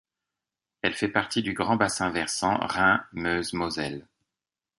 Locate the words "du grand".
1.43-1.75